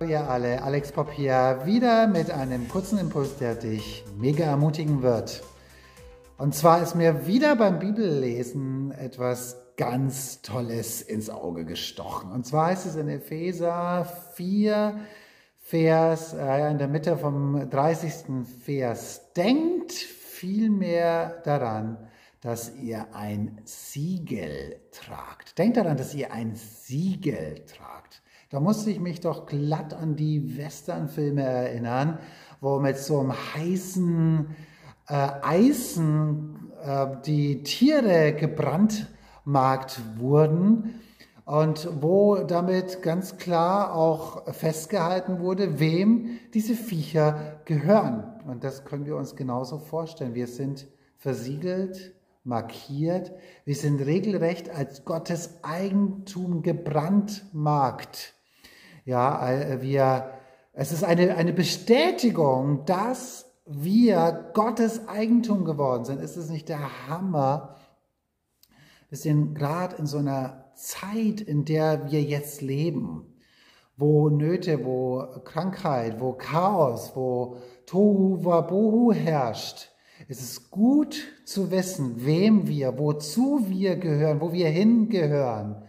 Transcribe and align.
ihr 0.00 0.28
alle, 0.28 0.62
Alex 0.62 0.92
Pop 0.92 1.10
hier, 1.10 1.60
wieder 1.64 2.06
mit 2.06 2.30
einem 2.30 2.68
kurzen 2.68 2.98
Impuls, 2.98 3.36
der 3.38 3.54
dich 3.54 4.04
mega 4.16 4.44
ermutigen 4.44 5.02
wird. 5.02 5.42
Und 6.38 6.54
zwar 6.54 6.82
ist 6.82 6.94
mir 6.94 7.26
wieder 7.26 7.54
beim 7.56 7.78
Bibellesen 7.78 8.90
etwas 8.92 9.56
ganz 9.76 10.42
Tolles 10.42 11.02
ins 11.02 11.30
Auge 11.30 11.64
gestochen. 11.64 12.32
Und 12.32 12.46
zwar 12.46 12.66
heißt 12.66 12.86
es 12.86 12.96
in 12.96 13.08
Epheser 13.08 14.06
4, 14.34 14.98
Vers, 15.58 16.34
äh, 16.34 16.70
in 16.70 16.78
der 16.78 16.88
Mitte 16.88 17.16
vom 17.16 17.70
30. 17.70 18.44
Vers, 18.64 19.32
denkt 19.34 19.92
vielmehr 19.92 21.40
daran, 21.44 21.96
dass 22.40 22.74
ihr 22.74 23.14
ein 23.14 23.60
Siegel 23.64 24.80
tragt. 24.90 25.56
Denkt 25.58 25.76
daran, 25.76 25.96
dass 25.96 26.14
ihr 26.14 26.32
ein 26.32 26.56
Siegel 26.56 27.64
tragt. 27.66 28.22
Da 28.52 28.60
musste 28.60 28.90
ich 28.90 29.00
mich 29.00 29.20
doch 29.20 29.46
glatt 29.46 29.94
an 29.94 30.14
die 30.14 30.58
Westernfilme 30.58 31.42
erinnern, 31.42 32.18
wo 32.60 32.78
mit 32.80 32.98
so 32.98 33.20
einem 33.20 33.32
heißen 33.32 34.46
äh, 35.08 35.28
Eisen 35.40 36.70
äh, 36.84 37.06
die 37.24 37.62
Tiere 37.62 38.34
gebrandmarkt 38.34 40.02
wurden 40.18 41.00
und 41.46 41.88
wo 42.02 42.44
damit 42.44 43.00
ganz 43.00 43.38
klar 43.38 43.94
auch 43.94 44.44
festgehalten 44.52 45.40
wurde, 45.40 45.80
wem 45.80 46.38
diese 46.52 46.74
Viecher 46.74 47.62
gehören. 47.64 48.38
Und 48.46 48.64
das 48.64 48.84
können 48.84 49.06
wir 49.06 49.16
uns 49.16 49.34
genauso 49.34 49.78
vorstellen. 49.78 50.34
Wir 50.34 50.46
sind 50.46 50.88
versiegelt, 51.16 52.12
markiert, 52.44 53.32
wir 53.64 53.76
sind 53.76 54.04
regelrecht 54.04 54.68
als 54.68 55.06
Gottes 55.06 55.60
Eigentum 55.62 56.60
gebrandmarkt. 56.60 58.34
Ja, 59.04 59.50
äh, 59.50 59.82
wir, 59.82 60.30
es 60.72 60.92
ist 60.92 61.04
eine, 61.04 61.36
eine 61.36 61.52
Bestätigung, 61.52 62.84
dass 62.84 63.46
wir 63.66 64.50
Gottes 64.54 65.08
Eigentum 65.08 65.64
geworden 65.64 66.04
sind. 66.04 66.20
Ist 66.20 66.36
es 66.36 66.50
nicht 66.50 66.68
der 66.68 67.08
Hammer? 67.08 67.76
Wir 69.08 69.18
sind 69.18 69.54
gerade 69.54 69.96
in 69.96 70.06
so 70.06 70.18
einer 70.18 70.72
Zeit, 70.74 71.40
in 71.40 71.64
der 71.64 72.10
wir 72.10 72.22
jetzt 72.22 72.62
leben, 72.62 73.26
wo 73.96 74.30
Nöte, 74.30 74.84
wo 74.84 75.26
Krankheit, 75.44 76.20
wo 76.20 76.32
Chaos, 76.32 77.12
wo 77.14 77.56
Tohu 77.86 78.44
Wabohu 78.44 79.12
herrscht. 79.12 79.90
Es 80.28 80.40
ist 80.40 80.70
gut 80.70 81.16
zu 81.44 81.70
wissen, 81.70 82.24
wem 82.24 82.68
wir, 82.68 82.98
wozu 82.98 83.66
wir 83.68 83.96
gehören, 83.96 84.40
wo 84.40 84.52
wir 84.52 84.68
hingehören. 84.68 85.82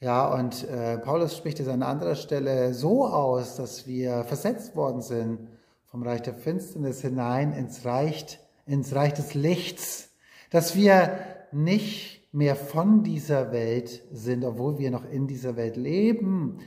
Ja, 0.00 0.32
und 0.32 0.62
äh, 0.68 0.96
Paulus 0.98 1.36
spricht 1.36 1.58
es 1.58 1.66
an 1.66 1.82
anderer 1.82 2.14
Stelle 2.14 2.72
so 2.72 3.04
aus, 3.04 3.56
dass 3.56 3.84
wir 3.88 4.22
versetzt 4.22 4.76
worden 4.76 5.02
sind 5.02 5.48
vom 5.86 6.04
Reich 6.04 6.22
der 6.22 6.34
Finsternis 6.34 7.00
hinein 7.00 7.52
ins 7.52 7.84
Reich, 7.84 8.38
ins 8.64 8.94
Reich 8.94 9.14
des 9.14 9.34
Lichts, 9.34 10.10
dass 10.50 10.76
wir 10.76 11.18
nicht 11.50 12.32
mehr 12.32 12.54
von 12.54 13.02
dieser 13.02 13.50
Welt 13.50 14.04
sind, 14.12 14.44
obwohl 14.44 14.78
wir 14.78 14.92
noch 14.92 15.04
in 15.10 15.26
dieser 15.26 15.56
Welt 15.56 15.76
leben, 15.76 16.58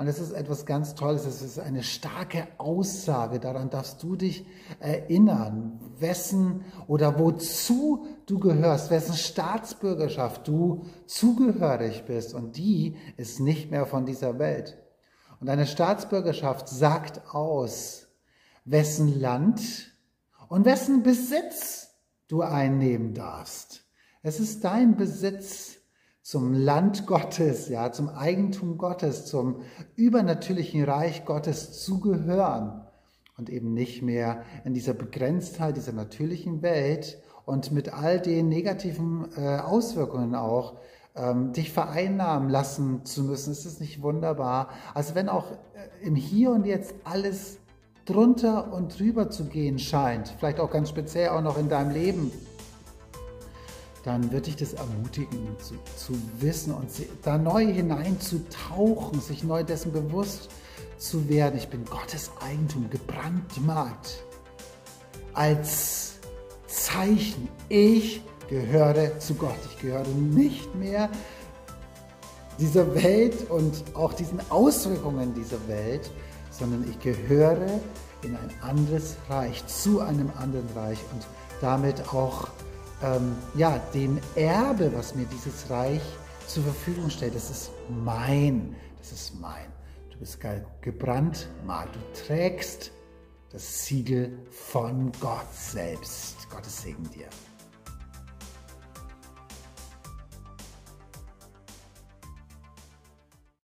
und 0.00 0.08
es 0.08 0.18
ist 0.18 0.32
etwas 0.32 0.64
ganz 0.64 0.94
Tolles, 0.94 1.26
es 1.26 1.42
ist 1.42 1.58
eine 1.58 1.82
starke 1.82 2.48
Aussage, 2.56 3.38
daran 3.38 3.68
darfst 3.68 4.02
du 4.02 4.16
dich 4.16 4.46
erinnern, 4.78 5.78
wessen 5.98 6.64
oder 6.86 7.18
wozu 7.18 8.06
du 8.24 8.38
gehörst, 8.38 8.90
wessen 8.90 9.14
Staatsbürgerschaft 9.14 10.48
du 10.48 10.86
zugehörig 11.04 12.04
bist. 12.06 12.32
Und 12.32 12.56
die 12.56 12.96
ist 13.18 13.40
nicht 13.40 13.70
mehr 13.70 13.84
von 13.84 14.06
dieser 14.06 14.38
Welt. 14.38 14.78
Und 15.38 15.48
deine 15.48 15.66
Staatsbürgerschaft 15.66 16.70
sagt 16.70 17.34
aus, 17.34 18.06
wessen 18.64 19.20
Land 19.20 19.94
und 20.48 20.64
wessen 20.64 21.02
Besitz 21.02 21.90
du 22.26 22.40
einnehmen 22.40 23.12
darfst. 23.12 23.84
Es 24.22 24.40
ist 24.40 24.64
dein 24.64 24.96
Besitz 24.96 25.76
zum 26.22 26.52
Land 26.52 27.06
Gottes, 27.06 27.68
ja, 27.68 27.92
zum 27.92 28.08
Eigentum 28.08 28.78
Gottes, 28.78 29.26
zum 29.26 29.62
übernatürlichen 29.96 30.84
Reich 30.84 31.24
Gottes 31.24 31.82
zu 31.82 32.00
gehören 32.00 32.82
und 33.36 33.48
eben 33.48 33.72
nicht 33.72 34.02
mehr 34.02 34.42
in 34.64 34.74
dieser 34.74 34.92
Begrenztheit 34.94 35.76
dieser 35.76 35.92
natürlichen 35.92 36.62
Welt 36.62 37.18
und 37.46 37.72
mit 37.72 37.92
all 37.92 38.20
den 38.20 38.48
negativen 38.48 39.28
äh, 39.36 39.56
Auswirkungen 39.56 40.34
auch 40.34 40.74
ähm, 41.16 41.52
dich 41.52 41.72
vereinnahmen 41.72 42.48
lassen 42.50 43.04
zu 43.04 43.24
müssen. 43.24 43.52
Ist 43.52 43.66
das 43.66 43.80
nicht 43.80 44.02
wunderbar? 44.02 44.68
Also 44.94 45.14
wenn 45.14 45.28
auch 45.28 45.50
äh, 45.50 46.06
im 46.06 46.14
Hier 46.14 46.50
und 46.50 46.66
Jetzt 46.66 46.94
alles 47.04 47.58
drunter 48.04 48.72
und 48.72 48.98
drüber 48.98 49.30
zu 49.30 49.46
gehen 49.46 49.78
scheint, 49.78 50.34
vielleicht 50.38 50.60
auch 50.60 50.70
ganz 50.70 50.88
speziell 50.90 51.30
auch 51.30 51.42
noch 51.42 51.58
in 51.58 51.68
deinem 51.68 51.90
Leben, 51.90 52.30
dann 54.04 54.32
wird 54.32 54.46
dich 54.46 54.56
das 54.56 54.72
ermutigen, 54.72 55.56
zu, 55.58 55.74
zu 55.96 56.14
wissen 56.38 56.72
und 56.72 56.88
da 57.22 57.36
neu 57.36 57.66
hineinzutauchen, 57.66 59.20
sich 59.20 59.44
neu 59.44 59.62
dessen 59.62 59.92
bewusst 59.92 60.48
zu 60.96 61.28
werden. 61.28 61.58
Ich 61.58 61.68
bin 61.68 61.84
Gottes 61.84 62.30
Eigentum, 62.40 62.88
gebrandmarkt. 62.88 64.24
Als 65.34 66.14
Zeichen, 66.66 67.48
ich 67.68 68.22
gehöre 68.48 69.18
zu 69.18 69.34
Gott. 69.34 69.58
Ich 69.70 69.80
gehöre 69.80 70.06
nicht 70.08 70.74
mehr 70.74 71.08
dieser 72.58 72.94
Welt 72.94 73.50
und 73.50 73.82
auch 73.94 74.12
diesen 74.12 74.40
Auswirkungen 74.50 75.34
dieser 75.34 75.66
Welt, 75.68 76.10
sondern 76.50 76.84
ich 76.88 76.98
gehöre 77.00 77.80
in 78.22 78.36
ein 78.36 78.50
anderes 78.60 79.16
Reich, 79.28 79.66
zu 79.66 80.00
einem 80.00 80.30
anderen 80.36 80.68
Reich 80.74 80.98
und 81.12 81.26
damit 81.60 82.12
auch 82.12 82.48
ähm, 83.02 83.36
ja, 83.54 83.78
dem 83.94 84.18
Erbe, 84.34 84.92
was 84.94 85.14
mir 85.14 85.26
dieses 85.26 85.70
Reich 85.70 86.02
zur 86.46 86.64
Verfügung 86.64 87.10
stellt. 87.10 87.34
Das 87.34 87.50
ist 87.50 87.70
mein, 87.88 88.74
das 88.98 89.12
ist 89.12 89.40
mein. 89.40 89.66
Du 90.10 90.18
bist 90.18 90.38
gebrannt, 90.82 91.48
du 91.66 92.26
trägst 92.26 92.92
das 93.50 93.86
Siegel 93.86 94.38
von 94.50 95.10
Gott 95.20 95.52
selbst. 95.52 96.48
Gottes 96.50 96.82
Segen 96.82 97.08
dir. 97.10 97.28